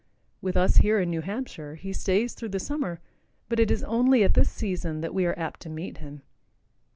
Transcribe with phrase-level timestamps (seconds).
[0.41, 2.99] With us here in New Hampshire, he stays through the summer,
[3.49, 6.23] but it is only at this season that we are apt to meet him.